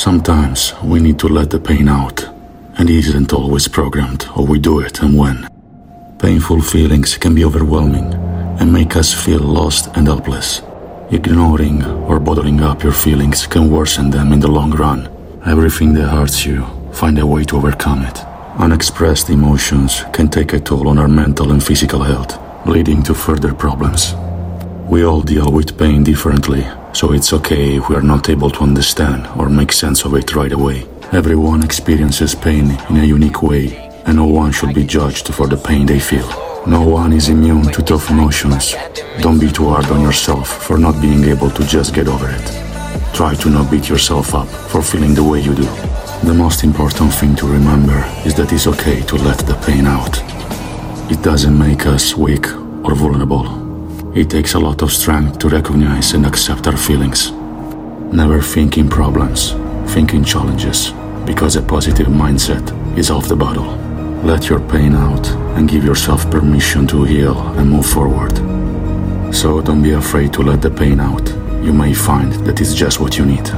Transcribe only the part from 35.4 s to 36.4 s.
the pain they feel.